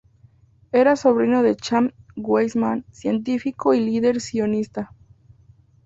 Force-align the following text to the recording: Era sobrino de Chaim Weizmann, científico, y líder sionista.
Era 0.71 0.95
sobrino 0.95 1.43
de 1.43 1.55
Chaim 1.55 1.91
Weizmann, 2.15 2.85
científico, 2.91 3.75
y 3.75 3.81
líder 3.81 4.19
sionista. 4.19 4.91